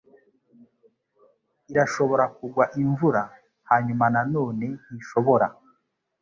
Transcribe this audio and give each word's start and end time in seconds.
Irashobora 1.71 2.23
kugwa 2.37 2.65
imvura, 2.81 3.21
hanyuma 3.69 4.05
nanone, 4.13 4.67
ntishobora. 4.85 5.47